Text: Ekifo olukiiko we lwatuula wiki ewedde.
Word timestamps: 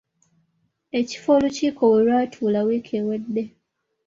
Ekifo 0.99 1.27
olukiiko 1.37 1.83
we 1.91 1.99
lwatuula 2.05 2.59
wiki 2.67 2.91
ewedde. 2.99 3.43